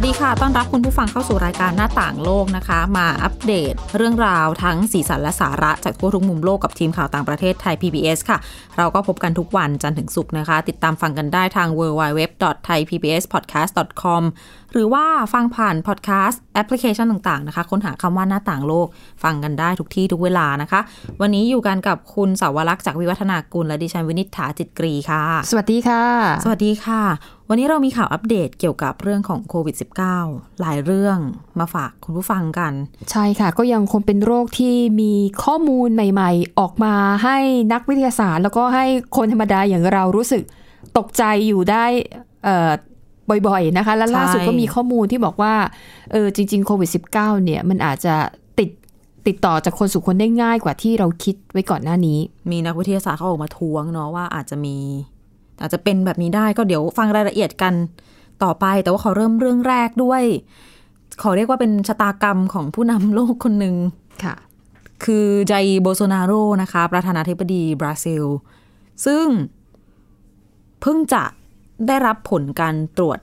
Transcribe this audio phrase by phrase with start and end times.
[0.00, 8.38] วัสดีค่ะ ต้อนรับคุณผู้ฟังเข้าสู่รายการหน้าต่างโลกนะคะ มาอัปเดตเรื่องราวทั้งสีสันและสาระจากทั่วทุกมุมโลกกับทีมข่าวต่างประเทศไทย PBS ค่ะ
[8.76, 14.22] เราก็พบกันทุกวันจันทร์ถึงศุกร์นะคะ ติดตามฟังกันได้ทาง www.thaipbspodcast.com
[14.72, 18.86] หรือว่าฟังผ่านพอดแคสต์แอปพลิเคชันต่างๆนะคะ ค้นหาคำว่าหน้าต่างโลก
[19.24, 20.80] ฟังกันได้ทุกที่ทุกเวลานะคะ
[21.20, 26.02] วันนี้อยู่กันกับคุณสาวรักษ์จากวิวัฒนากุลและดิฉันวินิษฐาจิตกรีค่ะ สวัสดีค่ะ
[26.44, 27.02] สวัสดีค่ะ
[27.48, 29.76] วันนี้เรามีข่าวอัปเดตเกี่ยวกับเรื่องของโควิด
[30.18, 31.18] -19 หลายเรื่อง
[31.58, 32.72] มาฝากคุณผู้ฟังกัน
[33.10, 35.12] ใช่ค่ะ ก็ยังคงเป็นโรคที่มี
[35.44, 37.38] ข้อมูลใหม่ ๆ ออกมาให้
[37.72, 38.84] นักวิทยาศาสตร์ แล้วก็ให้
[39.16, 40.42] คนธรรมดาอย่างเรารู้สึก
[40.98, 41.84] ตกใจอยู่ได้
[42.44, 42.70] เอ่อ
[43.48, 45.54] บ่อยๆนะคะ และล่าสุดใช่ก็มีข้อมูลที่บอกว่า
[46.12, 48.14] เออจริง ๆ โควิด -19 เนี่ยมันอาจจะ
[48.58, 48.70] ติด
[49.26, 52.18] ติดต่อจากคนสู่คนได้ง่ายกว่าที่เราคิดไว้ก่อนหน้านี้
[52.50, 54.76] มีนักวิทยาศาสตร์เขาออกมาท้วงเนาะว่าอาจจะมี
[55.60, 57.74] อาจจะเป็นแบบนี้ได้ก็เดี๋ยวฟังรายละเอียดกัน
[58.42, 60.22] ต่อไป แต่ว่าขอเริ่มเรื่องแรกด้วย
[61.22, 63.76] ขอเรียกว่าเป็นชะตากรรมของผู้นำโลกคนหนึ่ง
[64.24, 64.34] ค่ะ
[65.04, 68.24] คือไจโบโซนาโรนะคะ ประธานาธิบดีบราซิล
[69.06, 69.26] ซึ่ง
[70.80, 71.22] เพิ่งจะ
[71.86, 73.18] ได้รับผลการตรวจ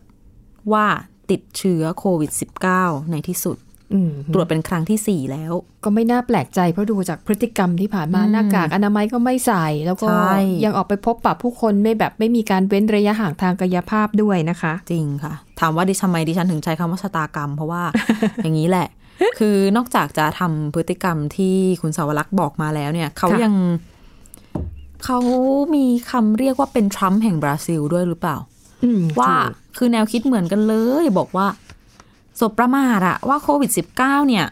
[0.73, 0.85] ว่า
[1.31, 2.31] ติดเชื้อโควิด
[2.71, 3.57] -19 ในที่สุด
[3.93, 5.53] อืมตรวจเป็นครั้งที่สี่แล้ว
[5.83, 17.83] ก็ไม่น่าแปลกใจเพราะดูจากพฤติกรรมที่ผ่านมาอืมหน้ากากอนามัยก็ไม่ใส่ แล้วก็ใช่ยังออกไปพบปะผู้คนไม่แบบไม่มีการเว้นระยะห่างทางกายภาพด้วยนะคะ จริงค่ะ ถามว่าดิฉันทำไมดิฉันถึงใช้คำว่าชะตากรรม เพราะว่า
[18.43, 18.87] อย่างนี้แหละ
[19.39, 23.53] คือนอกจากจะทำพฤติกรรมที่คุณสาวรักษ์บอกมาแล้วเนี่ย เขาค่ะยัง
[25.03, 25.19] เขา
[25.75, 28.37] มีคำเรียกว่าเป็นทรัมป์แห่งบราซิลด้วยหรือเปล่า
[28.83, 31.47] อืมว่าถูกคือแนวคิดเหมือนกันเลย บอกว่า
[32.39, 34.45] สบประมาทอะว่าโควิด -19 เนี่ย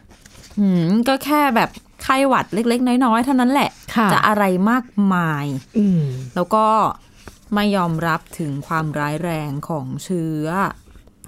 [0.57, 1.69] หืมก็แค่แบบ
[2.03, 5.45] ไข้หวัดเล็ก ๆ น้อย ๆ เท่านั้นแหละค่ะจะอะไรมากมาย
[5.77, 6.03] อืม
[6.35, 6.65] แล้วก็
[7.55, 10.47] ไม่ยอมรับถึงความร้ายแรงของเชื้อ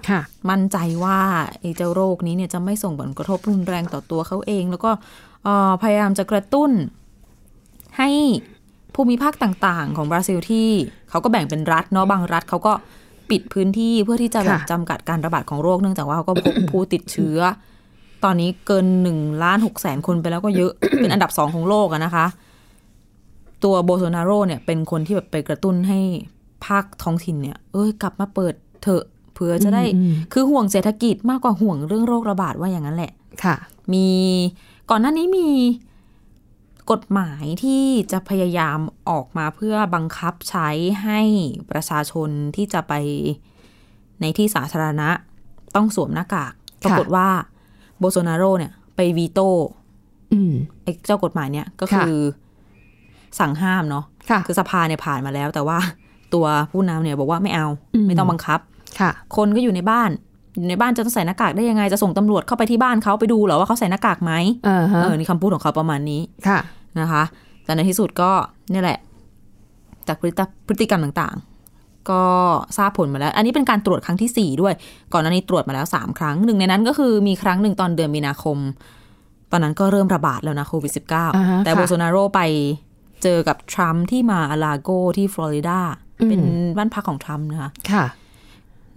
[0.08, 1.20] ค่ะมั่นใจว่า
[1.60, 4.90] ไอ้เจ้าโรคนี้เนี่ยจะไม่ส่งผลกระทบรุนแรงต่อตัวเขาเอง แล้วก็
[5.44, 6.70] เอ่อพยายามจะกระตุ้น
[7.98, 8.10] ให้
[8.96, 10.68] ภูมิภาคต่างๆ ของบราซิลที่
[11.10, 12.72] เขาก็แบ่งเป็นรัฐเนาะบางรัฐเขาก็
[13.30, 17.38] ปิดพื้นที่เพื่อที่จะแบบค่ะจำกัดการระบาดของโรคเนื่องจากว่าเขาก็พบผู้ติดเชื้อ
[18.24, 22.26] ตอนนี้เกินหนึ่งล้านหกแสนคนไปแล้วก็เยอะเป็นอันดับสองของโลกอะนะคะ
[23.64, 25.98] ตัวโบโซนาโรเนี่ยเป็นคนที่แบบไปกระตุ้นให้
[26.66, 33.12] ภาคท้องถิ่นเนี่ย เอ้ยกลับมาเปิดเถอะเผื่อจะได้อืมคือห่วงเศรษฐกิจมากกว่าห่วงเรื่องโรคระบาดว่าอย่างนั้นแหละ
[33.44, 33.56] ค่ะ
[33.92, 34.08] มี
[34.90, 35.48] ก่อนหน้านี้มี
[36.90, 38.78] กฎหมายที่จะพยายาม
[39.10, 40.68] ออกมาเพื่อบังคับใช้
[41.04, 41.20] ให้
[41.70, 42.92] ประชาชนที่จะไป
[44.20, 45.08] ในที่สาธารณะ
[45.76, 46.52] ต้องสวมหน้ากาก
[46.84, 47.28] ปรากฏว่า
[47.98, 49.48] โบโซนาโรเนี่ย ไปวีโต้
[50.32, 50.52] อืม
[50.82, 52.14] ไอ้เจ้ากฎหมายเนี่ยก็คือ
[53.38, 55.78] สั่งห้ามเนาะค่ะคือสภาเนี่ยผ่านมาแล้ว แต่ว่า
[56.34, 58.60] ตัวผู้นำเนี่ยบอกว่าไม่เอาอืมไม่ต้องบังคับ
[59.00, 60.10] ค่ะคนก็อยู่ในบ้าน
[60.58, 64.32] อยู่ในบ้านจะต้องใส่หน้ากากได้ยังไงจะส่งตำรวจเข้าไปที่บ้านเขาไปดูเหรอว่าเขาใส่หน้ากากไหม
[64.68, 66.58] อ่าฮะเออนี่คำพูดของเขาประมาณนี้ค่ะ
[67.00, 67.22] นะคะ
[67.64, 68.30] แต่ในที่สุดก็
[68.70, 68.98] เนี่ยแหละ
[70.08, 72.22] จากพฤติพฤติกรรมต่างๆ ก็
[72.78, 74.74] ทราบผลมาแล้ว อันนี้เป็นการตรวจครั้งที่สี่ด้วย
[75.12, 78.58] ก่อนหน้านี้ตรวจมาแล้วสามครั้งหนึ่งในนั้นก็คือมีครั้งหนึ่งตอนเดือนมีนาคม
[79.52, 82.40] ตอนนั้นก็เริ่มระบาดแล้วนะโควิดอ่าฮะ -19 แต่ค่ะโบโซนาโรไป
[83.22, 85.78] เจอกับทรัมป์ที่มาอาลาโกที่ฟลอริดา
[86.20, 86.42] อืมเป็น
[86.76, 88.04] บ้านพักของทรัมป์นะคะค่ะ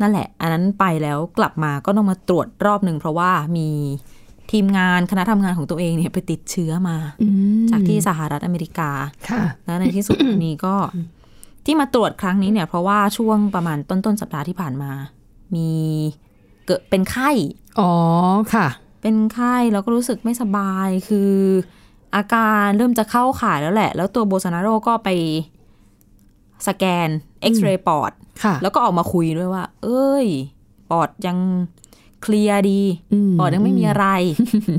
[0.02, 3.70] นั่นแหละ อันนั้นไปแล้วกลับมาก็ต้องมาตรวจรอบหนึ่งเพราะว่ามี
[4.52, 7.28] ทีมงานคณะทำงานของตัวเองเนี่ยไปติดเชื้อมาอื
[7.64, 8.92] มจากที่สหรัฐอเมริกา
[9.30, 10.76] ค่ะแล้วในที่สุดนี้ก็
[11.66, 14.92] ที่มาตรวจครั้งนี้เนี่ย เพราะว่าช่วงประมาณต้นต้นๆสัปดาห์ที่ผ่านมา
[15.56, 15.70] มี
[16.66, 17.32] เกิดเป็นไข้
[17.80, 17.92] อ๋อ
[18.54, 18.68] ค่ะ
[19.02, 21.34] เป็นไข้แล้วก็รู้สึกไม่สบายคือ
[22.16, 25.10] อาการเริ่มจะเข้าข่ายแล้วแหละ แล้วตัวโบซานาโรก็ไป
[26.68, 27.10] สแกน
[27.42, 28.19] เอ็กซเรย์ปอดค่ะ
[28.62, 30.28] แล้วก็ออกมาคุยด้วยว่า เอ้ย
[30.92, 31.38] ปอดยัง
[32.22, 32.82] เคลียร์ดี
[33.30, 34.08] มปอดยังไม่มีอะไร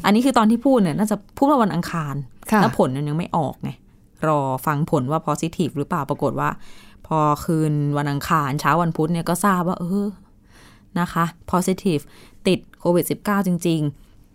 [0.05, 2.15] อันนี้คือตอนที่พูดเนี่ยน่าจะพูดว่าวันอังคาร
[2.51, 3.71] ค่ะแล้วผลมันยังไม่ออกไง
[4.29, 6.49] รอฟังผลว่า positive หรือเปล่า ปรากฏว่า
[7.07, 10.09] พอคืนวันอังคารเช้าวันพุธเนี่ยก็ทราบว่า เออ
[11.01, 12.03] นะคะ positive
[12.47, 13.81] ติดโควิด -19 จริง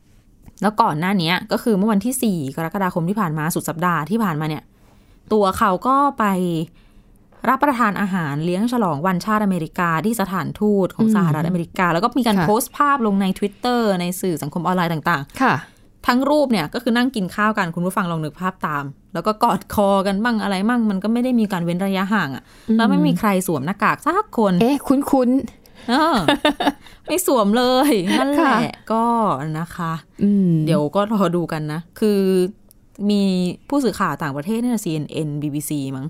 [0.03, 4.63] ๆ แล้วก่อนหน้าเนี้ยก็คือเมื่อวันที่ 4 กรกฎาคมที่ผ่านมาสุดสัปดาห์ที่ผ่านมาเนี่ย
[5.33, 6.25] ตัวเขาก็ไป
[7.49, 18.83] รับประทานอาหารเลี้ยงฉลองวันชาติอเมริกาที่สถานทูตของสหรัฐอเมริกา แล้วก็มีการค่ะโพสต์ภาพลงใน Twitter ในสื่อสังคมออนไลน์ต่างค่ะๆทั้งรูปเนี่ยก็คือนั่งกินข้าวกันคุณผู้ฟังลองนึกภาพตาม
[19.13, 22.43] แล้วก็กอดคอกันบ้างอะไรมั่งมันก็ไม่ได้มีการเว้นระยะห่างอะ่ะ
[22.77, 25.31] แล้วไม่มีใครสวมหน้ากากสักคน เอ๊ะคุ้น
[25.89, 26.17] เออ
[27.07, 28.57] ไม่สวมเลยนั่นแหละค่ะ
[28.91, 29.05] ก็
[29.59, 29.93] นะคะ
[30.23, 32.19] อืมเดี๋ยวก็รอดูกันนะ คือ
[33.09, 33.21] มี
[33.69, 36.05] ผู้สื่อข่าวต่างประเทศเนี่ย CNN BBC มั้ง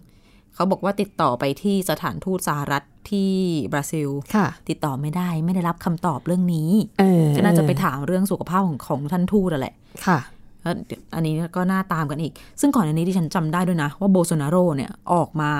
[0.55, 3.31] เขาบอกว่าติดต่อไปที่สถานทูตสหรัฐที่
[3.73, 6.69] บราซิลค่ะติดต่อไม่ได้ไม่ได้รับคำตอบเรื่องนี้
[6.99, 9.75] เออก็น่าจะไปถามเรื่องสุขภาพของของท่านทูตนั่นแหละ
[10.05, 10.19] ค่ะ
[10.61, 15.51] แล้วเดี๋ยวอันนี้ก็น่าตามกันอีก ซึ่งก่อนอันนี้ที่ฉันจำได้ด้วยนะ ว่าโบโซนาโรเนี่ยออกมา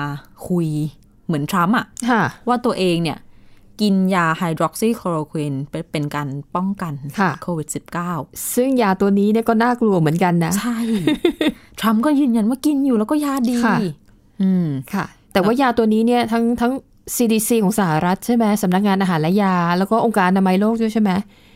[0.48, 0.68] คุย
[1.26, 3.18] เหมือนทรัมป์อะค่ะว่าตัวเองเนี่ย
[3.80, 7.68] กินยาไฮดรอกซีคลอโรควินเป็นเป็นการป้องกันค่ะโควิด
[8.12, 10.78] -19 ซึ่งยาตัวนี้เนี่ยก็น่ากลัวเหมือนกันนะ ใช่
[11.80, 13.78] ทรัมป์ก็ยืนยันว่ากินอยู่แล้วก็ยาดีค่ะ
[14.42, 16.72] อืมค่ะ แต่ว่ายาตัวนี้เนี่ยทั้งทั้ง
[17.16, 21.10] CDC ของสหรัฐใช่ไหมสำนักงานอาหารและยา แล้วก็องค์การอนามัยโลกด้วยใช่ไหม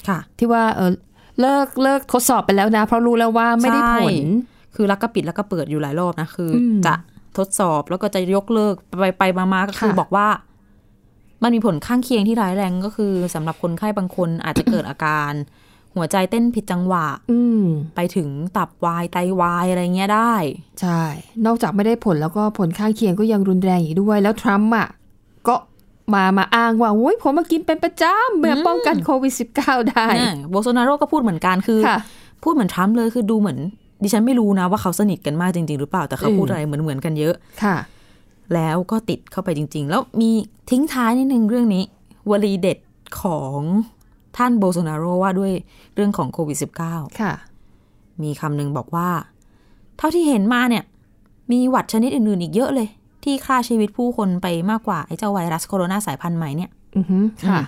[0.08, 0.92] ค่ะ ที่ว่าเออ
[1.40, 4.06] เลิกเลิกทดสอบไปแล้วนะ เพราะรู้แล้วว่าไม่ได้ผลใช่
[4.74, 6.94] คือแล้วก็ปิดแล้วก็เปิดอยู่หลายรอบนะ คืออมจะ
[7.38, 10.28] ทดสอบแล้วก็จะยกเลิกไปไปมามาก็คือค่ะบอกว่า
[11.42, 15.32] มันมีผลข้างเคียงที่ร้ายแรงก็คือสำหรับคนไข้บางคนอาจจะเกิดอาการ
[15.96, 17.64] หัวใจเต้นผิดจังหวะอืม
[17.96, 20.34] ไปถึงตับวายไตวายอะไรเงี้ยได้
[20.81, 21.02] ใช่
[21.46, 24.88] นอกจากไม่ได้ผลแล้วก็ผลข้างเคียงก็ยังรุนแรงอีกด้วย แล้วทรัมป์อะ
[25.48, 25.54] ก็
[26.14, 31.98] มามาอ้างว่าโอ้ยผมมากินเป็นประจำเมื่อป้องกันโควิด -19 ได้เนี่ยโบโซนาโรก็พูดเหมือนกันคือค่ะ
[32.42, 33.58] พูดเหมือนทรัมป์เลยคือดูเหมือน
[34.02, 37.76] ดิฉันไม่รู้นะว่าเขาสนิทกันมากจริง ๆ หรือเปล่าแต่เขาอืมพูดอะไรเหมือนเหมือนๆกันเยอะค่ะ
[38.54, 40.31] แล้วก็ติดเข้าไปจริง ๆ แล้วมี
[40.70, 41.82] ทิ้งท้ายนิดนึงเรื่องนี้
[42.31, 42.78] วลีเด็ด
[43.22, 43.60] ของ
[44.36, 45.52] ท่านโบโซนาโรว่าด้วย
[45.94, 47.32] เรื่องของโควิด -19 ค่ะ
[48.22, 49.08] มีคำหนึ่งบอกว่า
[49.96, 50.84] เท่าที่เห็นมาเนี่ย
[51.52, 52.88] มีหวัดชนิดอื่น ๆ อีกเยอะเลย
[53.24, 57.18] ที่ฆ่าชีวิตผู้คนไปมากกว่า ไอ้เจ้าไวรัสโคโรนาสายพันธุ์ใหม่เนี่ย อือฮึ
[57.48, 57.60] ค่ะ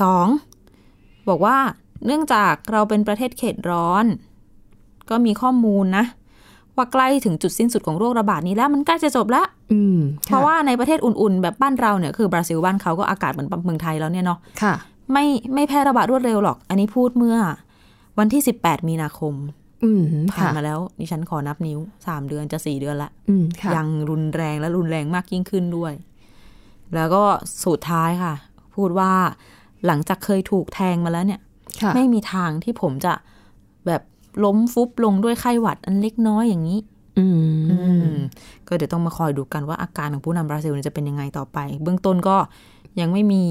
[0.00, 0.26] สอง
[1.28, 1.56] บอกว่า
[2.06, 4.04] เนื่องจากเราเป็นประเทศเขตร้อน
[5.10, 6.04] ก็มีข้อมูลนะ
[6.76, 14.74] ว่าใกล้ถึงจุดสิ้นสุดของโรคระบาดนี้แล้วมันใกล้จะจบแล้วอืมเพราะว่าในประเทศอุ่นๆ แบบบ้านเราเนี่ยคือบราซิลบ้านเขาก็อากาศเหมือนเมืองไทยแล้วเนี่ยเนาะค่ะ
[15.12, 15.24] ไม่
[15.54, 17.36] ไม่แพร่ระบาดรวดเร็วหรอก อันนี้พูดเมื่อ
[18.18, 19.34] วันที่ 18 มีนาคม
[19.84, 20.02] อืม
[20.32, 25.92] ผ่านค่ะมาแล้วดิฉันขอนับนิ้ว3เดือนจะ4เดือนละอืมค่ะยังรุนแรงและรุนแรงมากยิ่งขึ้นด้วย
[26.94, 27.22] แล้วก็
[27.64, 28.34] สุดท้ายค่ะ
[28.76, 29.12] พูดว่า
[29.86, 31.40] หลังจากเคยถูกแทงมาแล้วเนี่ย
[31.82, 33.12] ค่ะไม่มีทางที่ผมจะ
[33.86, 34.02] แบบ
[34.44, 36.80] ล้มฟุบลงด้วยไข้หวัดอันเล็กน้อยอย่างนี้
[37.18, 37.76] อืมอื
[38.14, 38.16] ม
[38.66, 42.36] ก็เดี๋ยวต้องมาคอยดูกันว่าอาการของผู้นำบราซิลเนี่ยจะเป็นยังไงต่อไป เบื้องต้นก็
[43.00, 43.44] ยังไม่มี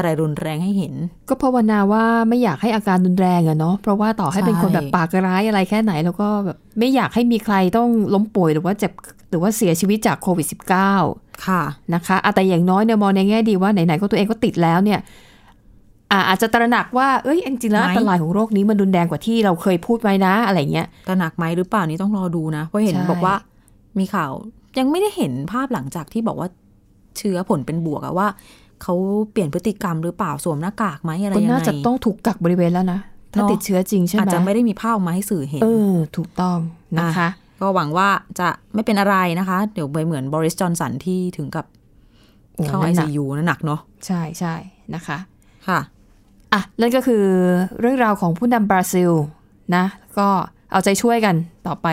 [0.00, 0.94] อะไรรุนแรงให้เห็น
[1.28, 8.92] ก็ภาวนาว่าไม่อยากให้อาการรุนแรงอะเนาะเพราะว่าต่อให้เป็นคนใช่แบบปากร้ายอะไรแค่ไหน แล้วก็แบบไม่อยากให้มีใครต้องล้มป่วยหรือว่าเจ็บ
[9.30, 10.46] หรือว่าเสียชีวิตจากโควิด
[10.92, 11.62] -19 ค่ะ
[11.94, 15.00] นะคะอะแต่อย่างน้อยเนี่ยมองในแง่ดีว่าไหนๆก็ตัวเองก็ติดแล้วเนี่ย
[16.12, 23.34] อะอาจจะตระหนักว่า เอ้ยจริงๆแล้วไหมอันตรายของโรคนี้มันรุนแรงกว่าที่เราเคยพูดไว้นะ อะไรเงี้ย ตระหนักไหมหรือเปล่านี่ต้องรอดูนะ เพราะเห็นใช่บอกว่า
[23.98, 24.32] มีข่าว
[24.78, 26.48] ยังไม่ได้เห็นภาพหลังจากที่บอกว่า
[27.18, 28.28] เชื้อผลเป็นบวกอะว่า
[28.82, 28.94] เขา
[29.30, 33.00] เปลี่ยนพฤติกรรมหรือเปล่าสวมหน้ากากไหมอะไรก็ยังไงน่าจะต้องถูกกักบริเวณแล้วนะ
[33.32, 36.58] ถ้าเนอะติดเชื้อจริงใช่อาจไหมจะไม่ได้มีภาพออกมาให้สื่อเห็น เออ ถูกต้อง
[36.98, 37.28] นะคะ
[37.60, 41.66] ก็หวังว่าจะไม่เป็นอะไรนะคะ เดี๋ยวไปเหมือนบริสจอนสันที่ถึงกับ
[42.54, 44.54] โอ้เข้าไอนั่นหนัซีกยูนะหนักเนาะใช่ใช่
[44.94, 45.18] นะคะ
[45.68, 45.80] ค่ะ
[46.52, 47.24] อะนั่นก็คือ
[47.80, 49.10] เรื่องราวของผู้นำบราซิล
[49.76, 49.84] นะ
[50.18, 50.28] ก็
[50.72, 51.34] เอาใจช่วยกัน
[51.66, 51.86] ต่อไป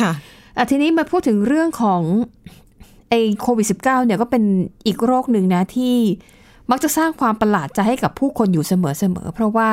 [0.00, 0.12] ค่ะ
[0.56, 2.02] อะทีนี้มาพูดถึงเรื่องของ
[3.08, 4.44] ไอ้โควิด -19 เนี่ยก็เป็น
[4.86, 5.96] อีกโรคหนึ่งนะที่
[6.70, 9.70] มักจะสร้างความประหลาดใจให้กับผู้คนอยู่เสมอๆ เพราะว่า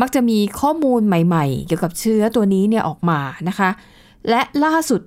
[0.00, 3.70] มักจะมีข้อมูลใหม่ๆ เกี่ยวกับเชื้อตัวนี้เนี่ยออกมานะคะ
[4.28, 5.00] และล่าสุด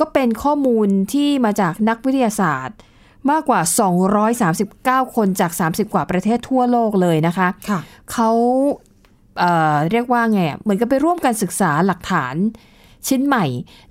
[0.00, 2.76] ก็เป็นข้อมูลที่มาจากนักวิทยาศาสตร์
[3.30, 3.60] มากกว่า
[5.02, 7.80] 239 คนจาก 30 กว่าประเทศทั่วโลกเลยนะคะค่ะ
[8.12, 8.30] เขา
[9.38, 12.34] เอ่อเรียกว่าไงอะเหมือนกับไปร่วมกันศึกษาหลักฐาน
[13.08, 13.44] ชิ้นใหม่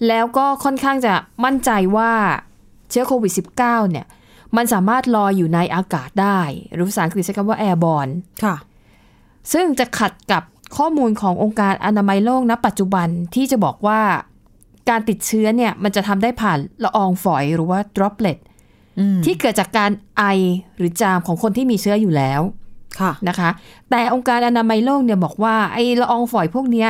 [0.07, 1.13] แล้วก็ค่อนข้างจะ
[1.45, 2.12] มั่นใจว่า
[2.93, 3.33] เชื้อโควิด
[3.63, 4.05] -19 เนี่ย
[4.55, 6.39] มันสามารถลอยอยู่ในอากาศได้
[6.73, 8.12] หรือภาษาอังกฤษใช้คำว่า airborne
[8.43, 8.55] ค่ะ
[9.53, 10.43] ซึ่งจะขัดกับ
[10.77, 14.01] ข้อมูลขององค์การอนามัยโลกณปัจจุบันที่จะบอกว่า
[14.89, 18.38] การติดเชื้อเนี่ย มันจะทำได้ผ่านละอองฝอยหรือว่า droplet
[19.00, 20.23] อืมที่เกิดจากการไอ
[20.77, 22.41] หรือจามของคนที่มีเชื้ออยู่แล้ว
[23.00, 23.50] ค่ะนะคะ
[23.89, 26.89] แต่องค์การอนามัยโลกเนี่ยบอกว่าไอ้ละอองฝอยพวกเนี้ย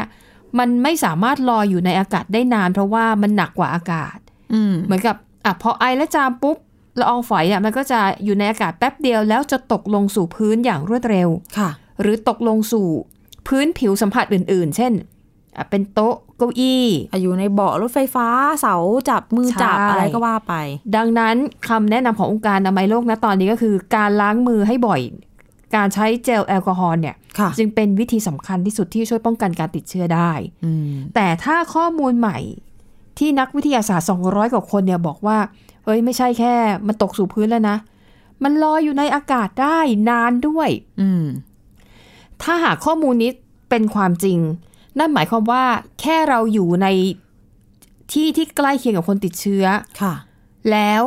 [0.60, 4.18] มันไม่สามารถลอยอยู่ในอากาศได้นาน เพราะว่ามันหนักกว่าอากาศ
[4.54, 6.58] อืมเหมือนกับ อะพอไอและจามปุ๊บ
[7.00, 11.70] ละอองฝอยอะมันก็จะอยู่ในอากาศแป๊บเดียวแล้วจะตกลงสู่พื้นอย่างรวดเร็วค่ะ
[12.02, 12.88] หรือตกลงสู่
[13.48, 14.94] พื้นผิวสัมผัสอื่น ๆ เช่น
[15.58, 16.84] อะเป็นโต๊ะเก้าอี้
[17.22, 18.28] อยู่ในเบาะรถไฟฟ้า
[18.62, 18.76] เสา
[19.10, 20.54] จับมือจับใช่อะไรก็ว่าไป
[20.96, 21.36] ดังนั้น
[21.70, 25.02] คำแนะนำขององค์การอนามัยโลกนะตอนนี้ก็คือ การล้างมือให้บ่อย
[25.76, 30.32] การใช้เจลแอลกอฮอล์เนี่ยค่ะจึงเป็นวิธีสำคัญที่สุดที่ช่วยป้องกันการติดเชื้อได้
[30.66, 32.38] อืมแต่ถ้าข้อมูลใหม่
[33.18, 35.38] ที่นักวิทยาศาสตร์ 200 กว่าคนเนี่ยบอกว่า
[35.86, 36.54] เอ้ย ไม่ใช่แค่
[36.88, 37.78] มันตกสู่พื้นแล้วนะ
[38.44, 39.80] มันลอยอยู่ในอากาศได้
[40.10, 40.70] นานด้วย
[41.02, 41.26] อืม
[42.42, 43.32] ถ้าหากข้อมูลนี้
[43.70, 44.40] เป็นความจริง
[45.00, 45.64] นั่นหมายความว่า
[46.02, 46.88] แค่เราอยู่ใน
[48.14, 49.66] ที่ที่ใกล้เคียงกับคนติดเชื้อ
[50.02, 50.14] ค่ะ
[50.72, 51.02] แล้ว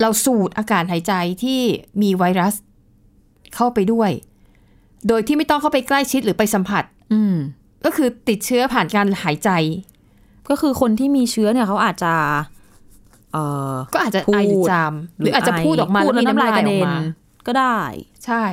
[0.00, 1.60] เราสูดอากาศหายใจที่
[2.02, 2.54] มีไวรัส
[3.54, 4.10] เข้าไปด้วย
[5.08, 7.34] โดยที่ไม่ต้องเข้าไปใกล้ชิดหรือไปสัมผัส อืม
[7.84, 9.50] ก็คือติดเชื้อผ่านการหายใจ
[10.50, 12.12] ก็คือคนที่มีเชื้อเนี่ยเขาอาจจะ
[13.32, 16.96] เอ่อก็อาจจะพูดไอหรือจามหรืออาจจะพูดออกมาพูแล้วมีน้ำลายกอระอเด็กนมา
[17.46, 17.78] ก็ได้
[18.26, 18.44] ใช่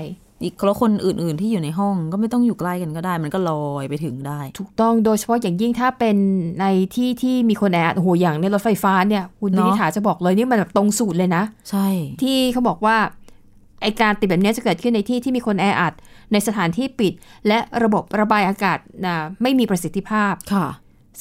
[0.44, 6.18] อีกแล้วคนอื่น ๆ ที่อยู่ในห้องก็ไม่ต้องอยู่ใกล้กันก็ได้ มันก็ลอยไปถึงได้ ถูกต้องโดยเฉพาะอย่างยิ่งถ้าเป็น
[6.62, 6.66] ใน
[6.96, 11.88] ที่ที่มีคนแออัดโอ้โหอย่างในรถไฟฟ้าเนี่ย คุณเนอะนิถาจะบอกเลยนี่มันแบบตรงสูตรเลยนะ ใช่
[12.22, 12.98] ที่เขาบอกว่า
[13.82, 15.94] ไอการติดแบบนี้จะเกิดขึ้นในที่ที่มีคนแออัด
[16.32, 17.14] ในสถานที่ปิด
[17.48, 20.68] และระบบระบายอากาศนะไม่มีประสิทธิภาพค่ะ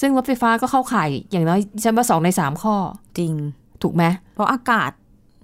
[0.01, 2.77] ซึ่งรถไฟฟ้าก็เข้าข่ายอย่างน้อยฉันว่าสองในสามข้อ
[3.19, 3.33] จริง
[3.83, 4.91] ถูกไหมเพราะอากาศ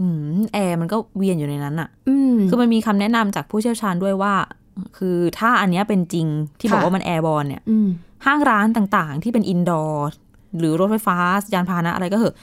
[0.01, 0.07] อื
[0.37, 4.35] มแอร์มันก็เวียนอยู่ในนั้นอะอืมคือมันมีคำแนะนำจากผู้เชี่ยวชาญด้วยว่า
[4.97, 6.27] คือถ้าอันเนี้ยเป็นจริง
[6.59, 7.89] ที่บอกค่ะว่ามัน airborne เนี่ยอืม
[8.27, 10.09] ห้างร้านต่างๆ ที่เป็น indoor
[10.59, 11.17] หรือรถไฟฟ้า
[11.55, 12.35] ยานพาหนะอะไรก็เหอะ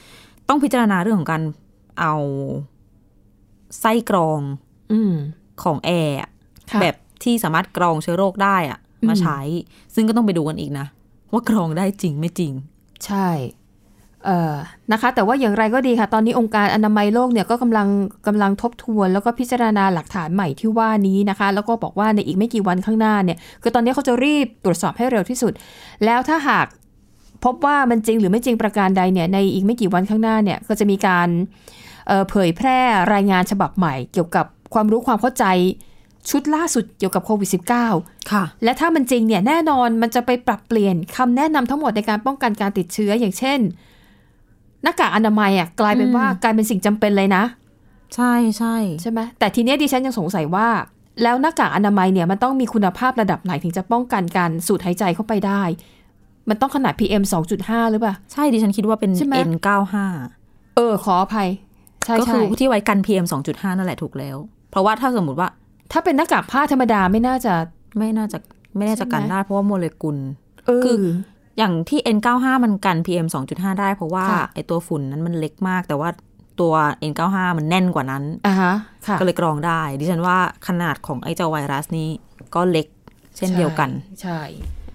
[0.48, 1.42] ต้องพิจารณาเรื่องของการ
[2.00, 2.14] เอา
[3.80, 4.40] ไส้กรอง
[4.92, 5.14] อืม
[5.62, 6.30] ของแอร์อะ
[6.70, 9.38] ค่ะแบบที่สามารถกรองเชื้อโรคได้อะอืมมาใช้
[9.94, 10.86] ซึ่งก็ต้องไปดูกันอีกนะ
[11.32, 12.52] ว่ากรองได้จริงไม่จริง
[13.06, 13.28] ใช่
[14.24, 14.54] เอ่อ
[14.92, 17.88] นะคะ แต่ว่าอย่างไรก็ดีค่ะ ตอนนี้องค์การอนามัยโลกเนี่ยก็กำลัง
[18.26, 25.52] กำลังทบทวน แล้วก็พิจารณาหลักฐานใหม่ที่ว่านี้นะคะ แล้วก็บอกว่าในอีกไม่กี่วันข้างหน้าเนี่ย คือตอนนี้เขาจะรีบตรวจสอบให้เร็วที่สุด
[26.04, 26.66] แล้วถ้าหาก
[27.44, 31.28] พบว่ามันจริงหรือไม่จริงประการใดเนี่ย ในอีกไม่กี่วันข้างหน้าเนี่ย ก็จะมีการ
[32.06, 32.78] เเผยแพร่
[33.14, 35.44] รายงานฉบับใหม่ เกี่ยวกับความรู้ความเข้าใจ
[36.30, 37.50] ชุดล่าสุดเกี่ยวกับโควิด
[37.90, 43.60] -19 ค่ะ และถ้ามันจริงเนี่ยแน่นอนมันจะไปปรับเปลี่ยนคำแนะนำทั้งหมดในการป้องกันการติดเชื้ออย่างเช่น
[44.82, 47.44] หน้ากากอนามัยอะกลายเป็นอืมว่ากลายเป็นสิ่งจำเป็นเลยนะ
[48.14, 50.68] ใช่ใช่ใช่ไหมแต่ทีเนี้ยดิฉันยังสงสัยว่า
[51.22, 55.62] แล้วหน้ากากอนามัยเนี่ยมันต้องมีคุณภาพระดับไหนถึงจะป้องกันการสูดหายใจเข้าไปได้
[56.48, 57.22] มันต้องขนาด PM
[57.56, 59.96] 2.5 หรือเปล่า ใช่ดิฉันคิดว่าเป็นใช่ไหม N95
[60.76, 61.48] เออขออภัย
[62.04, 64.36] ใช่ก็ใช่คือที่ไว้กัน PM 2.5 นั่นแหละถูกแล้ว
[64.70, 65.48] เพราะว่าถ้าสมมติว่า
[65.92, 67.54] ถ้าเป็นหน้ากากผ้าธรรมดาไม่น่าจะ
[67.98, 68.38] ไม่น่าจะ
[68.76, 70.16] ไม่น่าจะกันใช่ไหมได้เพราะว่าโมเลกุล
[70.66, 70.96] เออคือ
[71.58, 76.08] อย่างที่ N95 มันกัน PM 2.5 ได้เพราะว่าค่ะไอตัวฝุ่นนั้นมันเล็กมาก แต่ว่า
[76.60, 76.72] ตัว
[77.10, 78.74] N95 มันแน่นกว่านั้นอะฮะ
[79.06, 82.08] ค่ะก็เลยกรองได้ ดิฉันว่าขนาดของไอเจ้าไวรัสนี้
[82.54, 82.86] ก็เล็ก
[83.36, 83.90] เช่นเดียวกัน
[84.22, 84.40] ใช่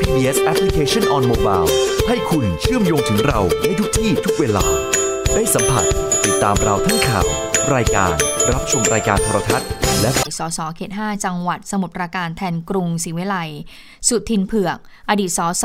[0.00, 1.68] PBS Application on Mobile
[2.08, 4.64] ให้คุณเชื่อมโยงถึงเราในทุกที่ทุกเวลา
[5.34, 5.84] ได้สัมผัส
[6.24, 7.26] ติดตามเราทั้งข่าว
[7.74, 8.12] รายการ
[8.52, 9.68] รับชมรายการโทรทัศน์
[10.00, 13.36] และสสเขต 5 จังหวัดสมุทรปราการแทนกรุงศรีวิไล
[14.08, 14.78] สุทินเผือก
[15.10, 15.64] อดีตสส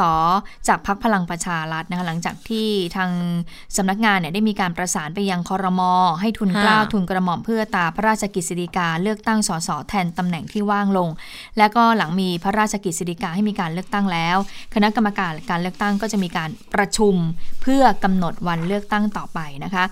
[0.68, 3.12] จากพักพลังประชารัฐนะคะหลังจากที่ทาง
[3.78, 11.10] สำนักงานเนี่ยได้มีการประสานไปยังคอรมอให้ทุนเกล้าค่ะทุนกระหม่อมเพื่อตาพระราชกิจสิริกาเลือกตั้งสสแทนตำแหน่งที่ว่างลง
[11.58, 14.38] และก็หลังมีพระราชกิจสิริกาให้มีการเลือกตั้งแล้ว
[14.74, 17.16] คณะกรรมการการเลือกตั้งก็จะมีการประชุม
[17.62, 19.84] เพื่อกำหนดวันเลือกตั้งต่อไปนะคะ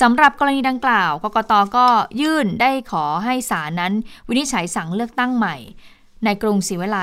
[0.00, 1.86] สำหรับกรณีดังกล่าวกกตก็
[2.20, 3.92] ยื่นได้ขอให้ศาลนั้น
[4.28, 5.56] วินิจฉัยสั่งเลือกตั้งใหม่
[6.26, 6.98] ในกรุงศรีวิไล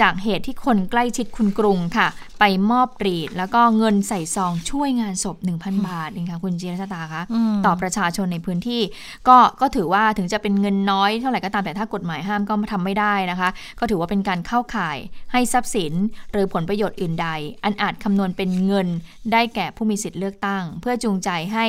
[0.00, 2.08] จากเหตุที่คนใกล้ชิดคุณกรุงค่ะ
[2.38, 7.22] ไปมอบปรีด แล้วก็เงินใส่ซองช่วยงานศพ 1,000 บาทเองค่ะคุณจีรชตาคะ
[7.52, 8.82] มต่อประชาชนในพื้นที่
[9.28, 13.48] ก็ก็ถือว่าถึงจะเป็นเงินน้อยเท่าไหร่ก็ตามแต่ถ้ากฎหมายห้ามก็ทำไม่ได้นะคะ
[13.80, 14.98] ก็ถือว่าเป็นการเข้าข่าย
[15.32, 15.92] ให้ทรัพย์สิน
[16.32, 17.28] หรือผลประโยชน์อื่นใด
[17.64, 18.88] อันอาจคำนวณเป็นเงิน
[19.32, 21.66] ได้แก่ผู้มีสิทธิ์เลือกตั้ง เพื่อจูงใจให้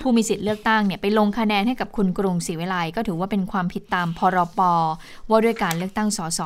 [0.00, 4.60] ผู้มีสิทธิ์เลือกตั้งเนี่ยไปลงคะแนนให้กับคุณกรุงศรีวิไลก็ถือว่าเป็นความผิดตามพรป
[5.28, 6.40] ว่าด้วยการเลือกตั้งสส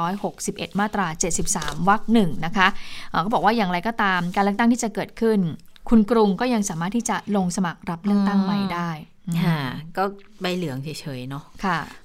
[0.00, 1.06] 2561 มาตรา
[1.48, 2.68] 73 วรรคหนึ่งนะคะ
[3.10, 5.40] เอ่อก็บอกว่าอย่างไรก็ตามการเลือกตั้งที่จะเกิดขึ้น
[5.88, 8.90] คุณกรุงก็ยังสามารถที่จะลงสมัครรับเลือกตั้งใหม่ได้
[9.28, 9.60] อืมค่ะ
[9.96, 10.04] ก็
[10.40, 10.88] ใบเหลืองเฉ
[11.18, 12.01] ยๆเนาะค่ะอืม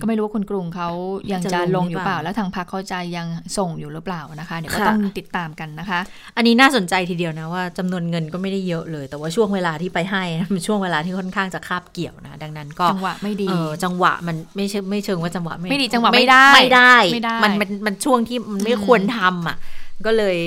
[0.00, 0.88] ก็ไม่รู้ว่าคุณกรุงเขา
[1.32, 3.26] ยังจะจะลลงงหอรือยู่เปเปล่าล่า แล้วทางพรรคเขาจะยัง
[3.58, 6.00] ส่งอยู่หรือเปล่านะคะเดี๋ยวก็ค่ะต้องติดตามกันนะคะ
[6.36, 19.58] อันนี้น่าสนใจทีเดียวนะว่าจำนวนเงินก็ไม่ได้เยอะเลย แต่ว่าช่วงเวลาที่ไปให้นะมันช่วงเวลาที่ค่อนข้างจะคาบเกี่ยวนะ ดังนั้นก็จังหวะไม่ดีเออจังหวะมันไม่ใช่ไม่เชิงว่าจังหวะไม่ดีจังหวะไม่ได้ไม่ได้ไม่ได้มันมันมันช่วงที่มันไม่อืมควรทำอะ
[20.06, 20.38] ก็เลย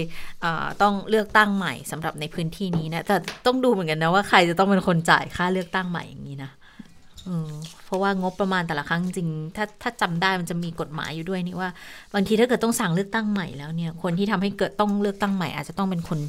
[0.42, 3.16] เอ่อต้องเลือกตั้งใหม่สำหรับในพื้นที่นี้นะแต่
[3.46, 6.65] ต้องดูเหมือนกันนะว่าใครจะต้องเป็นคนจ่ายค่าเลือกตั้งใหม่อย่างนี้นะเออเพ
[7.96, 11.70] ราะว่างบประมาณแต่ละครั้งจริง ถ้าถ้าจำได้มันจะมีกฎหมายอยู่ด้วยนี่ว่า
[12.14, 16.20] บางทีถ้าเกิดต้องสั่งเลือกตั้งใหม่แล้วเนี่ยคนที่ทำให้เกิดต้องเลือกตั้งใหม่อาจจะต้องเป็นคน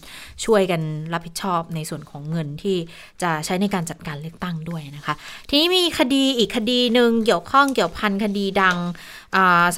[0.44, 0.80] ช่วยกัน
[1.12, 2.76] รับผิดชอบในส่วนของเงินที่
[3.23, 5.14] จะใช้ในการจัดการเลือกตั้งด้วยนะคะ
[5.49, 8.76] ทีนี้มีคดีอีกคดีหนึ่งเกี่ยวข้องเกี่ยวพันคดีดัง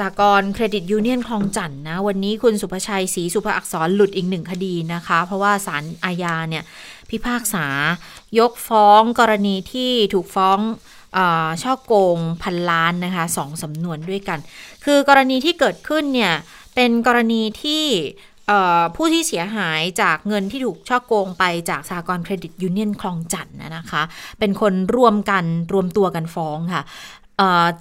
[0.00, 6.64] สหกรณ์เครดิตยูเนียนคลองจั่นนะ วันนี้คุณศุภชัยศรีศุภอักษรหลุดอีกหนึ่งคดีนะคะ เพราะว่าศาลอาญาเนี่ย
[7.11, 7.66] พิพากษา
[8.38, 10.59] ยกฟ้องกรณีที่ถูกฟ้อง
[11.62, 14.38] ฉ้อโกงพันล้านนะคะสองสำนวนด้วยกัน
[14.85, 16.35] คือกรณีที่เกิดขึ้นเนี่ย
[16.75, 17.85] เป็นกรณีที่
[18.97, 24.03] ผู้ที่เสียหายจากเงินที่ถูกฉ้อโกงไปจากสหกรณ์เครดิตยูเนียนคลองจั่นนะนะคะ
[24.38, 26.83] เป็นคนร่วมกันรวมตัวกันฟ้องค่ะ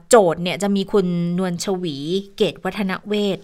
[0.10, 1.07] โจทก์เนี่ยจะมีคุณ
[1.38, 1.96] นวลชวี
[2.38, 3.39] เกตวัฒนเวศ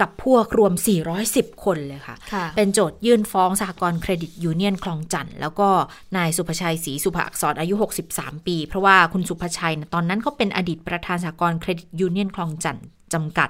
[0.00, 0.72] กับพวกรวม
[1.18, 5.68] 410 คนเลยค่ะค่ะเป็นโจทก์ยื่นฟ้องสหกรณ์เครดิตยูเนียนคลองจันทน์แล้วก็
[6.16, 7.74] นายสุภชัยศรีสุภอักษรอายุ
[8.10, 13.48] 63 ปี เพราะว่าคุณศุภชัยนะตอนนั้นเขาเป็นอดีตประธานสหกรณ์เครดิตยูเนียนคลองจันทน์จำกัด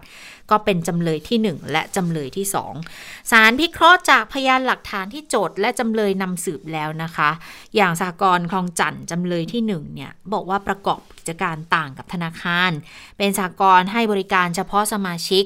[0.51, 2.47] ก็เป็นจำเลยที่ 1 และจำเลยที่
[2.89, 7.31] 2 ศาลพิเคราะห์จากพยานหลักฐานที่โจทก์และจำเลยนำสืบแล้วนะคะ
[7.77, 12.71] อย่างสหกรณ์คลองจันทน์จำเลยที่ 1 เนี่ย บอกว่าประกอบกิจการต่างกับธนาคาร
[13.19, 15.45] เป็นสหกรณ์ให้บริการเฉพาะสมาชิก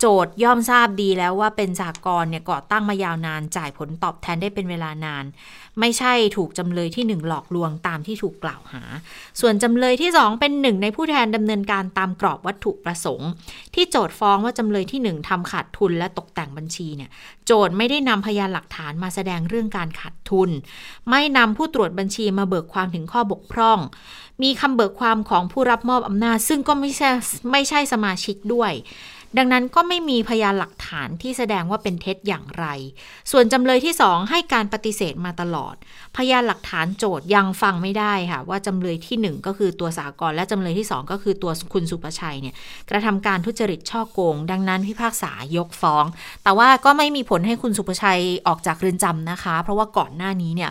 [0.00, 5.24] โจทย์ย่อมทราบดีแล้วว่าเป็นสากลเนี่ยก่อตั้งมายาวนานจ่ายผลตอบแทนได้เป็นเวลานาน
[5.80, 8.82] ไม่ใช่ถูกจำเลยที่หนึ่งหลอกลวงตามที่ถูกกล่าวหา
[9.40, 13.30] ส่วนจำเลยที่สองเป็นหนึ่งในผู้แทนดำเนินการตามกรอบวัตถุประสงค์
[13.74, 17.10] ที่โจทย์ฟ้องว่าจำเลยที่หนึ่งทำขาดทุนและตกแต่งบัญชีเนี่ย
[17.46, 20.50] โจทย์ไม่ได้นำพยานหลักฐานมาแสดงเรื่องการขาดทุน
[21.10, 23.78] ไม่นำผู้ตรวจบัญชีมาเบิกความถึงข้อบกพร่อง
[24.42, 27.10] มีคำเบิกความของผู้รับมอบอำนาจ ซึ่งก็ไม่ใช่
[27.52, 28.72] ไม่ใช่สมาชิกด้วย
[29.36, 32.66] ดังนั้นก็ไม่มีพยานหลักฐานที่แสดงว่าเป็นเท็จอย่างไร
[33.30, 35.74] ส่วนจำเลยที่สองให้การปฏิเสธมาตลอด
[36.16, 42.54] พยานหลักฐานโจทย์ยังฟังไม่ได้ค่ะว่าจำเลยที่หนึ่งก็คือตัวสากลและจำเลยที่สองก็คือตัวคุณสุประชัยเนี่ย
[42.90, 46.04] กระทำการทุจริตช่อโกง ดังนั้นพิพากษายกฟ้อง
[46.42, 50.70] แต่ว่าก็ไม่มีผลให้คุณสุประชัยออกจากเรือนจำนะคะ เพราะว่าก่อนหน้านี้เนี่ย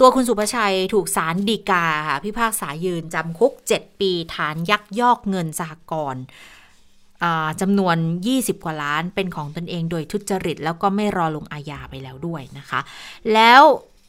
[0.00, 6.24] ตัวคุณสุภชัยถูกศาลฎีกาค่ะพิพากษายืนจำคุก 7 ปีฐานยักยอกเงินสหกรณ์
[7.60, 7.96] จำนวน
[8.30, 12.80] 20 กว่าล้านเป็นของตนเองโดยทุจริต แล้วก็ไม่รอลงอาญาไปแล้วด้วยนะคะ
[13.34, 13.62] แล้ว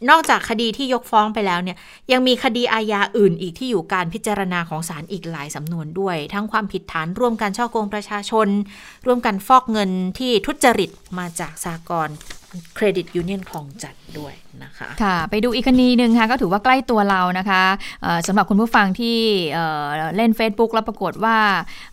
[0.10, 1.78] นอกจากคดีที่ยกฟ้องไปแล้วเนี่ย
[2.12, 8.48] ยังมีคดีอาญาอื่นอีกที่อยู่การพิจารณาของศาลอีกหลายสำนวนด้วย ทั้งความผิดฐานร่วมกันช่อโกงประชาชน
[9.06, 12.10] ร่วมกันฟอกเงินที่ทุจริตมาจากสหกรณ์
[12.76, 17.64] เครดิตยูเนียนคลองจั่นด้วยนะคะค่ะไปดูอีกคดีหนึ่งค่ะก็ถือว่าใกล้ตัวเรานะคะ
[18.04, 19.18] เอ่อสำหรับคุณผู้ฟังที่
[19.54, 21.38] เอ่อเล่น Facebook แล้วปรากฏว่า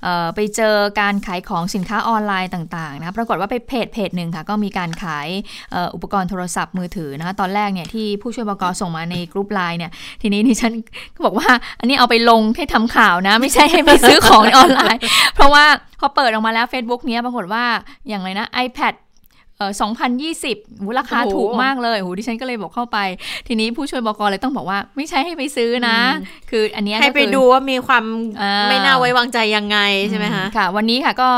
[0.02, 5.28] เอ่อไปเจอการขายของสินค้าออนไลน์ต่างๆนะปรากฏว่าไปเพจเพจหนึ่งค่ะก็มีการขาย
[5.72, 10.72] เอ่ออุปกรณ์โทรศัพท์มือถือนะคะตอนแรกเนี่ยที่ผู้ช่วยบกส่งมาในกรุ๊ปไลน์เนี่ยทีนี้ดิฉัน
[11.14, 11.50] ก็บอกว่า
[11.80, 15.00] อันนี้เอาไปลงให้ทำข่าวนะ ไม่ใช่ให้ไปซื้อของในออนไลน์
[15.34, 15.64] เพราะว่า
[16.00, 17.64] พอเปิดออกมาแล้ว Facebook เนี้ยปรากฏว่า
[18.08, 18.94] อย่างไรนะ iPad
[19.62, 22.98] 2020หูราคาโอ้โหถูกมากเลยหูดิฉันก็เลยบอกเข้าไป
[23.48, 25.96] ทีนี้ผู้ช่วยบกเลยต้องบอกว่า ไม่ใช่ให้ไปซื้อนะ
[26.50, 28.04] คืออันเนี้ยให้ก็ไปคือดูว่ามีความ
[28.40, 29.78] อ่าไม่น่าไว้วางใจยังไง
[30.10, 31.30] ใช่ไหมคะค่ะ วันนี้ค่ะก็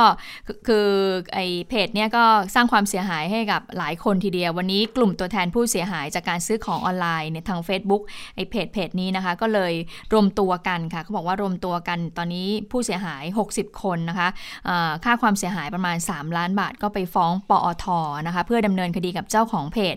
[0.46, 0.88] คือคือ
[1.34, 2.24] ไอเพจเนี้ยก็
[2.54, 8.02] สร้างความเสียหายให้กับหลายคนทีเดียว วันนี้กลุ่มตัวแทนผู้เสียหายจากการซื้อของออนไลน์เนี่ยทาง Facebook
[8.36, 9.72] ไอเพจเพจนี้นะคะ ก็เลย
[10.12, 14.28] รวมตัวกันค่ะเขาบอกว่ารวมตัวกันตอนนี้ผู้เสียหาย 60 คนนะคะ
[14.66, 17.86] เอ่อค่าความเสียหายประมาณ 3 ล้านบาทก็ไปฟ้องปอท
[18.26, 19.96] นะคะเพื่อดำเนินคดีกับเจ้าของเพจ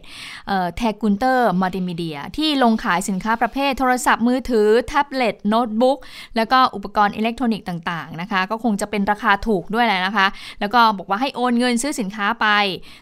[0.78, 5.98] แทกุนเตอร์มัลติมีเดียที่ลงขายสินค้าประเภทโทรศัพท์มือถือ แท็บเล็ตโน้ตบุ๊ก
[6.36, 10.28] แล้วก็อุปกรณ์อิเล็กทรอนิกส์ต่างๆนะคะก็คงจะเป็นราคาถูกด้วยแหละนะคะ
[10.60, 12.48] แล้วก็บอกว่าให้โอนเงินซื้อสินค้าไป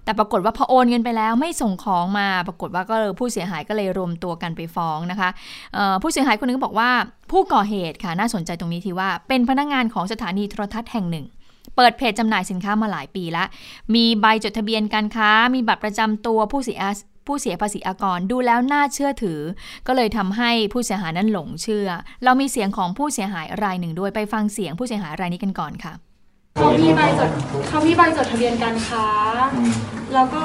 [0.04, 5.30] แต่ปรากฏว่าพอโอนเงินไปแล้วไม่ส่งของมา ปรากฏว่าก็ผู้เสียหายก็เลยรวมตัวกันไปฟ้องนะคะ
[6.02, 6.90] ผู้เสียหายคนนึงบอกว่า
[7.32, 11.26] ผู้ก่อเหตุค่ะน่าสนใจตรงนี้ที่ว่าเป็นพนักงงานของสถานีโทรทัศน์แห่งหนึ่ง
[11.76, 13.48] เปิดเพจจำหน่ายสินค้ามาหลายปีแล้ว
[13.96, 16.80] มีใบจดทะเบียนการค้า มีบัตรประจำตัวผู้เสีย
[17.28, 19.40] ผู้เสียภาษีอากรดูแล้วน่าเชื่อถือ
[19.88, 21.88] ก็เลยทำให้ผู้เสียหายนั้นหลงเชื่อ
[22.24, 25.94] เรามีเสียงของผู้เสียหายรายหนึ่งด้วยไปฟังเสียงผู้เสียหายรายนี้กันก่อนค่ะ
[26.58, 27.30] เขามีใบจด
[27.68, 29.08] เขามีใบจดทะเบียนการค้า
[30.14, 30.44] แล้วก็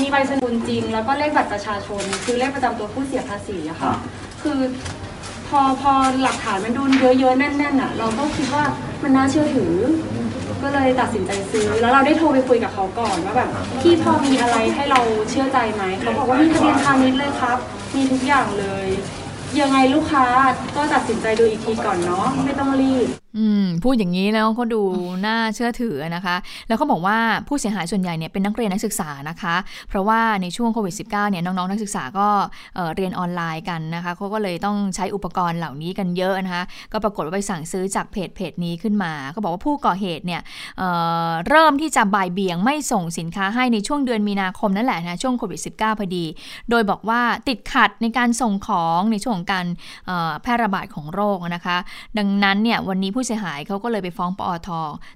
[0.00, 3.92] มีใบสมุนจริง แล้วก็เลขบัตรประชาชน คือเลขประจำตัวผู้เสียภาษีอะค่ะ
[4.42, 4.58] คือ
[5.48, 5.92] พอพอ
[6.22, 6.82] หลักฐานมันดู
[7.18, 8.64] เยอะๆแน่นๆอะเราก็คิดว่า
[9.02, 9.74] มันน่าเชื่อถือ
[10.62, 17.58] ก็เลยตัดสินใจซื้อ แล้วเราได้โทรไปคุยกับเขาก่อนว่าแบบพี่พอมีอะไรให้เราเชื่อใจไหมเขาบอกว่ามีทะเบียนพาณิชย์เลยครับ
[17.94, 18.88] มีทุกอย่างเลย
[19.60, 20.26] ยังไงลูกค้า
[20.76, 24.82] ก็ตัดสินใจดูอีกทีก่อนเนาะไม่ต้องรีบอืมพูดอย่างนี้แล้วก็ดู
[25.26, 26.36] น่าเชื่อถือนะคะ
[26.68, 29.56] แล้วเขาบอกว่าผู้เสียหายส่วนใหญ่เนี่ยเป็นนักเรียนนักศึกษานะคะ
[29.88, 32.28] เพราะว่าในช่วงโควิด -19 เนี่ยน้องๆนักศึกษาก็
[32.74, 40.40] เเรียนออนไลน์กันนะคะเขาก็เลยต้องใช้อุปกรณ์เหล่านี้กันเยอะนะคะ ก็ปรากฏว่าไปสั่งซื้อจากเพจเพจนี้ขึ้นมา ก็บอกว่าผู้ก่อเหตุเนี่ย
[40.78, 46.24] เเริ่มที่จะบ่ายเบี่ยงไม่ส่งสินค้าให้ในช่วงเดือนมีนาคมนั่นแหละนะช่วงโควิด -19 พอดี
[46.70, 49.66] โดยบอกว่าติดขัดในการส่งของในช่วงของการ
[50.42, 51.76] แพร่ระบาดของโรคนะคะ
[52.18, 54.68] ดังนั้นเนี่ยวันนี้ผู้เสียหายเขาก็เลยไปฟ้องปอท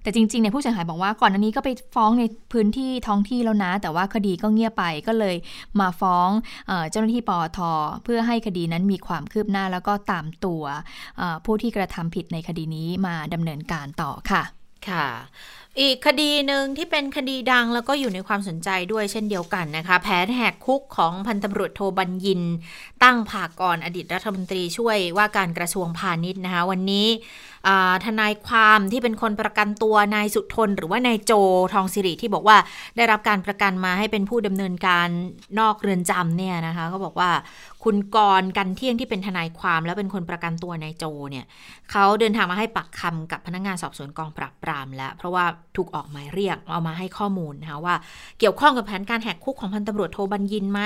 [0.03, 5.37] แต่จริงๆเนี่ยผู้เสียหายบอกว่าก่อนอันนี้ก็ไปฟ้องในพื้นที่ท้องที่แล้วนะ แต่ว่าคดีก็เงียบไปก็เลย
[5.81, 6.29] มาฟ้อง
[6.91, 7.59] เจ้าหน้าที่ปอท
[8.05, 10.62] เพื่อให้คดีนั้นมีความคืบหน้าแล้วก็ตามตัว
[11.45, 14.43] ผู้ที่กระทำผิดในคดีนี้มาดำเนินการต่อค่ะ
[14.88, 15.07] ค่ะ
[15.81, 22.43] อีกคดีหนึ่งที่เป็นคดีดังแล้วก็อยู่ในความสนใจด้วยเช่นเดียวกันนะคะ แผนแหกคุกของพันตำรวจโทบัญญิน
[23.03, 27.07] ตั้งผากรอดีตรัฐมนตรีช่วยว่าการกระทรวงพาณิชย์นะคะ วันนี้
[28.05, 31.33] ทนายความที่เป็นคนประกันตัวนายสุทน หรือว่านายโจ
[31.75, 32.57] ทองสิริที่บอกว่า
[32.96, 35.09] ได้รับการประกันมาให้เป็นผู้ดำเนินการ
[35.59, 37.31] นอกเรือนจำเนี่ยนะคะก็บอกว่า
[37.85, 41.44] คุณกรกันเที่ยงที่เป็นทนายความแล้วเป็นคนประกันตัวนายโจเนี่ย
[41.90, 45.44] เขาเดินทางมาให้ปักคำกับพนักงงานสอบสวนกองปราบปรามแล้ว เพราะว่า
[45.77, 47.94] ถูกออกหมายเรียกเอามาให้ข้อมูลนะคะว่า
[48.38, 50.81] เกี่ยวข้องกับแผนการแหกคุกของพันตำรวจโทบัญญินไหม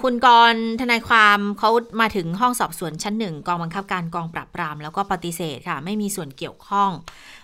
[0.00, 6.90] คุณกรทนายความเขามาถึงห้องสอบสวนชั้นหนึ่งกองบังคับการกองปราบปราม แล้วก็ปฏิเสธค่ะ ไม่มีส่วนเกี่ยวข้อง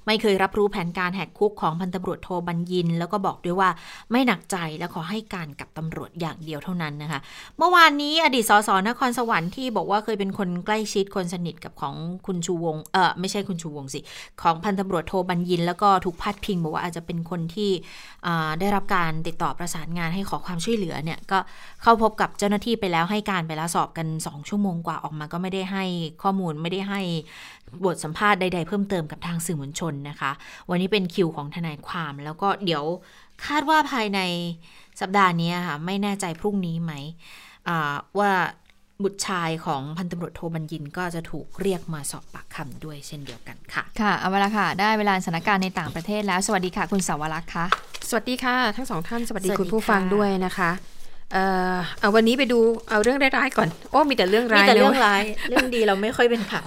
[0.07, 3.71] ไม่เคยรับรู้แผนการแหกคุกของพันตำรวจโทบัญญิน แล้วก็บอกด้วยว่า
[4.11, 7.21] ไม่หนักใจและขอให้การกับตำรวจอย่างเดียวเท่านั้นนะคะ
[7.59, 11.95] เมื่อวานนี้อดีตสสนครสวรรค์ที่บอกว่าเคยเป็นคนใกล้ชิดคนสนิทกับของ
[12.27, 14.01] คุณชูวงเออไม่ใช่คุณชูวงสิ
[14.43, 17.71] ของพันตำรวจโทบัญญิน แล้วก็ถูกพัดพิงบอกว่าอาจจะเป็นคนที่
[18.61, 21.39] ได้รับการติดต่อประสานงานให้ขอความช่วยเหลือเนี่ยก็
[21.83, 25.85] เข้าพบกับเจ้าหน้าที่ไปแล้วให้การไปแล้วสอบกัน 2 ชั่วโมงกว่าออกมาก็ไม่ได้ให้
[26.23, 27.01] ข้อมูลไม่ได้ให้
[27.85, 30.31] บทสัมภาษณ์ใด ๆ เพิ่มเติมกับทางสื่อมวลชนนะคะ
[30.71, 32.85] วันนี้เป็นคิวของทนายความ แล้วก็เดี๋ยว
[33.47, 34.21] คาดว่าภายใน
[35.01, 36.93] สัปดาห์นี้ค่ะไม่แน่ใจพรุ่งนี้ไหม
[38.19, 38.33] ว่า
[39.03, 47.67] บุตรชายของพันตำรวจโทบัญญินก็จะถูกเรียกมาสอบปากคำด้วยเช่นเดียวกันค่ะ ค่ะเอาเวลาค่ะ ได้เวลาสถานการณ์ในต่างประเทศแล้ว สวัสดีค่ะ คุณสาวรักษ์ค่ะ
[48.09, 50.71] สวัสดีค่ะ ทั้งสองท่านสวัสดีคุณผู้ฟังด้วยนะคะ
[51.33, 52.59] เอ่อเอาวันนี้ไปดู
[52.91, 56.67] เอาเรื่องร้ายๆก่อน โอ้มีแต่เรื่องร้ายมีแต่เรื่องร้าย เรื่องดีเราไม่ค่อยเป็นข่าว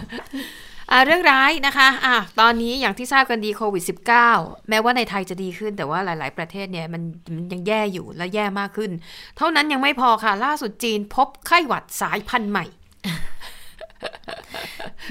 [1.05, 3.83] เรื่องร้ายนะคะอะตอนนี้อย่างที่ทราบกันดีโควิด
[4.25, 7.03] -19 แม้ว่าในไทยจะดีขึ้นแต่ว่าหลาย ๆ ประเทศเนี่ยมัน
[7.35, 8.91] มันยังแย่อยู่และแย่มากขึ้น
[9.37, 12.65] เท่านั้นยังไม่พอค่ะ ล่าสุดจีนพบไข้หวัดสายพันธุ์ใหม่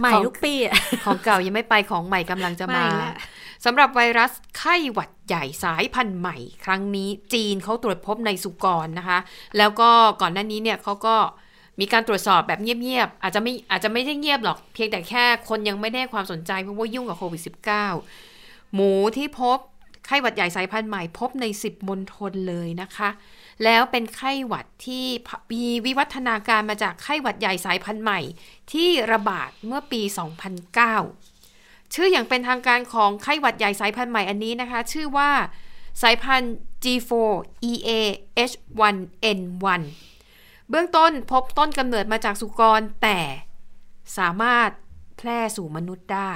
[0.00, 0.54] ใหม่ทุกปี
[1.04, 2.84] ของเก่ายังไม่ไปของใหม่กำลังจะมา
[3.64, 9.18] สำหรับไวรัสไข้หวัดใหญ่สายพันธุ์ใหม่ ครั้งนี้จีนเขาตรวจพบในสุกรนะคะ
[9.58, 11.16] แล้วก็ก่อนหน้านี้เนี่ยเขาก็
[11.80, 17.42] มีการตรวจสอบแบบเงียบๆ อาจจะไม่อาจจะไม่ได้เงียบหรอก เพียงแต่แค่คนยังไม่ได้ความสนใจเพราะว่ายุ่งกับโควิด
[18.04, 19.58] -19 หมูที่พบ
[20.06, 23.08] ไข้หวัดใหญ่สายพันธุ์ใหม่พบใน 10มณฑลเลยนะคะ
[23.64, 25.04] แล้วเป็นไข้หวัดที่
[25.52, 28.20] มีวิวัฒนาการมาจากไข้หวัดใหญ่สายพันธุ์ใหม่
[28.72, 30.02] ที่ระบาดเมื่อปี
[30.96, 35.30] 2009 ชื่ออย่างเป็นทางการของไข้หวัดใหญ่สายพันธุ์ใหม่อันนี้นะคะ ชื่อว่า
[36.02, 39.80] สายพันธุ์ G4EAH1N1
[40.70, 43.20] เบื้องต้นพบต้นกำเนิดมาจากสุกร แต่
[44.18, 44.70] สามารถ
[45.18, 46.32] แพร่สู่มนุษย์ได้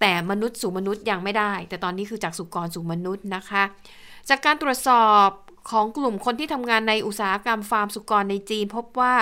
[0.00, 3.62] แต่มนุษย์สู่มนุษย์ยังไม่ได้ แต่ตอนนี้คือจากสุกรสู่มนุษย์นะคะ
[4.28, 5.28] จากการตรวจสอบ
[5.70, 9.14] ของกลุ่มคนที่ทำงานในอุตสาหกรรมฟาร์มสุกรในจีน พบว่า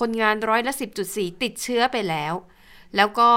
[0.00, 0.72] คนงานร้อยละ
[1.06, 2.34] 10.4 ติดเชื้อไปแล้ว
[2.96, 3.30] แล้วก็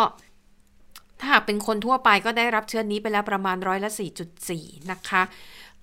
[1.20, 3.90] ถ้าหากเป็นคนทั่วไปก็ได้รับเชื้อนี้ไปแล้วประมาณร้อยละ
[4.40, 5.22] 4.4 นะคะ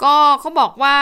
[0.03, 0.97] ก็เขาบอกว่า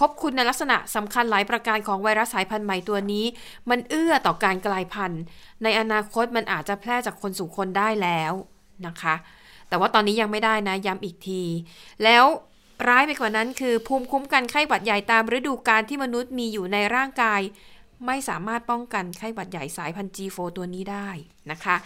[0.00, 3.24] พบคุณในลักษณะสำคัญหลายประการของไวรัสสายพันธุ์ใหม่ตัวนี้
[3.70, 5.22] มันเอื้อต่อการกลายพันธุ์
[5.62, 8.32] ในอนาคตมันอาจจะแพร่จากคนสู่คนได้แล้ว
[8.86, 9.14] นะคะ
[9.68, 11.42] แต่ว่าตอนนี้ยังไม่ได้นะย้ำอีกที
[12.04, 12.24] แล้ว
[12.88, 17.40] ร้ายไปกว่านั้นคือ ภูมิคุ้มกันไข้หวัดใหญ่ตามฤดูกาลที่มนุษย์มีอยู่ในร่างกาย
[18.06, 21.08] ไม่สามารถป้องกันไข้หวัดใหญ่สายพันธุ์ G4 ตัวนี้ได้
[21.50, 21.76] นะคะ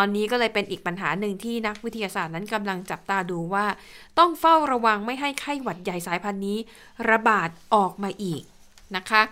[0.00, 3.66] ตอนนี้ก็เลยเป็นอีกปัญหาหนึ่งที่นักวิทยาศาสตร์นั้นกำลังจับตาดูว่า
[4.18, 6.58] ต้องเฝ้าระวังไม่ให้ไข้หวัดใหญ่สายพันธุ์นี้
[7.10, 8.42] ระบาดออกมาอีก
[8.96, 9.22] นะคะ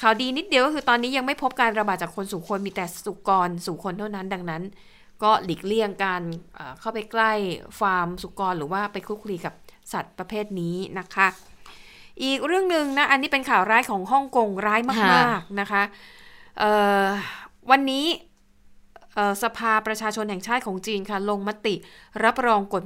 [0.00, 4.62] ข่าวดีนิดเดียวก็คือตอนนี้ยังไม่พบการระบาดจากคนสู่คนมีแต่สุกรสู่คนเท่านั้นดังนั้น
[5.22, 6.22] ก็หลีกเลี่ยงการ
[6.80, 7.32] เข้าไปใกล้
[7.80, 9.54] ฟาร์มสุกรหรือว่าไปคลุกคลีกับ
[9.92, 11.28] สัตว์ประเภทนี้นะคะ
[12.22, 14.80] อีกเรื่องหนึ่งนะอันนี้เป็นข่าวร้ายของฮ่องกงร้าย
[15.12, 15.82] มากๆนะคะ
[17.70, 18.06] วันนี้
[19.42, 21.74] สภาประชาชนแห่งชาติของจีนค่ะลงมติ
[22.24, 22.82] รับรองกฎ